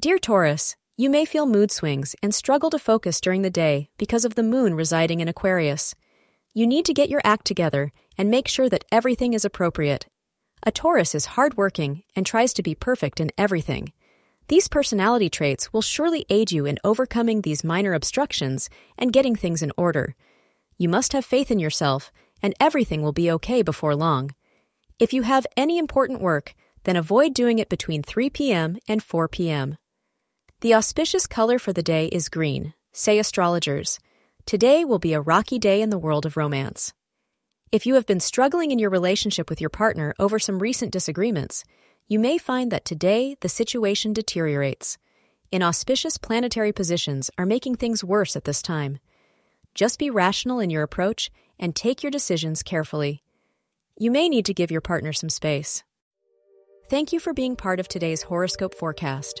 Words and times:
Dear 0.00 0.18
Taurus, 0.18 0.76
you 0.96 1.10
may 1.10 1.26
feel 1.26 1.44
mood 1.44 1.70
swings 1.70 2.16
and 2.22 2.34
struggle 2.34 2.70
to 2.70 2.78
focus 2.78 3.20
during 3.20 3.42
the 3.42 3.50
day 3.50 3.90
because 3.98 4.24
of 4.24 4.34
the 4.34 4.42
moon 4.42 4.74
residing 4.74 5.20
in 5.20 5.28
Aquarius. 5.28 5.94
You 6.54 6.66
need 6.66 6.86
to 6.86 6.94
get 6.94 7.10
your 7.10 7.20
act 7.22 7.44
together 7.44 7.92
and 8.16 8.30
make 8.30 8.48
sure 8.48 8.70
that 8.70 8.86
everything 8.90 9.34
is 9.34 9.44
appropriate. 9.44 10.06
A 10.62 10.72
Taurus 10.72 11.14
is 11.14 11.36
hardworking 11.36 12.02
and 12.16 12.24
tries 12.24 12.54
to 12.54 12.62
be 12.62 12.74
perfect 12.74 13.20
in 13.20 13.30
everything. 13.36 13.92
These 14.48 14.68
personality 14.68 15.28
traits 15.28 15.70
will 15.70 15.82
surely 15.82 16.24
aid 16.30 16.50
you 16.50 16.64
in 16.64 16.78
overcoming 16.82 17.42
these 17.42 17.62
minor 17.62 17.92
obstructions 17.92 18.70
and 18.96 19.12
getting 19.12 19.36
things 19.36 19.60
in 19.60 19.70
order. 19.76 20.16
You 20.78 20.88
must 20.88 21.12
have 21.12 21.26
faith 21.26 21.50
in 21.50 21.58
yourself, 21.58 22.10
and 22.42 22.54
everything 22.58 23.02
will 23.02 23.12
be 23.12 23.30
okay 23.32 23.60
before 23.60 23.94
long. 23.94 24.30
If 24.98 25.12
you 25.12 25.24
have 25.24 25.46
any 25.58 25.76
important 25.76 26.22
work, 26.22 26.54
then 26.84 26.96
avoid 26.96 27.34
doing 27.34 27.58
it 27.58 27.68
between 27.68 28.02
3 28.02 28.30
p.m. 28.30 28.78
and 28.88 29.02
4 29.02 29.28
p.m. 29.28 29.76
The 30.60 30.74
auspicious 30.74 31.26
color 31.26 31.58
for 31.58 31.72
the 31.72 31.82
day 31.82 32.08
is 32.08 32.28
green, 32.28 32.74
say 32.92 33.18
astrologers. 33.18 33.98
Today 34.44 34.84
will 34.84 34.98
be 34.98 35.14
a 35.14 35.20
rocky 35.22 35.58
day 35.58 35.80
in 35.80 35.88
the 35.88 35.98
world 35.98 36.26
of 36.26 36.36
romance. 36.36 36.92
If 37.72 37.86
you 37.86 37.94
have 37.94 38.04
been 38.04 38.20
struggling 38.20 38.70
in 38.70 38.78
your 38.78 38.90
relationship 38.90 39.48
with 39.48 39.62
your 39.62 39.70
partner 39.70 40.14
over 40.18 40.38
some 40.38 40.58
recent 40.58 40.92
disagreements, 40.92 41.64
you 42.08 42.18
may 42.18 42.36
find 42.36 42.70
that 42.70 42.84
today 42.84 43.38
the 43.40 43.48
situation 43.48 44.12
deteriorates. 44.12 44.98
Inauspicious 45.50 46.18
planetary 46.18 46.72
positions 46.72 47.30
are 47.38 47.46
making 47.46 47.76
things 47.76 48.04
worse 48.04 48.36
at 48.36 48.44
this 48.44 48.60
time. 48.60 48.98
Just 49.74 49.98
be 49.98 50.10
rational 50.10 50.60
in 50.60 50.68
your 50.68 50.82
approach 50.82 51.30
and 51.58 51.74
take 51.74 52.02
your 52.02 52.10
decisions 52.10 52.62
carefully. 52.62 53.22
You 53.96 54.10
may 54.10 54.28
need 54.28 54.44
to 54.44 54.52
give 54.52 54.70
your 54.70 54.82
partner 54.82 55.14
some 55.14 55.30
space. 55.30 55.84
Thank 56.90 57.14
you 57.14 57.18
for 57.18 57.32
being 57.32 57.56
part 57.56 57.80
of 57.80 57.88
today's 57.88 58.24
horoscope 58.24 58.74
forecast. 58.74 59.40